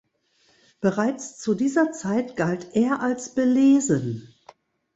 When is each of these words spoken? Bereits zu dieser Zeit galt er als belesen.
Bereits 0.79 1.37
zu 1.37 1.53
dieser 1.53 1.91
Zeit 1.91 2.35
galt 2.35 2.75
er 2.75 3.01
als 3.01 3.35
belesen. 3.35 4.33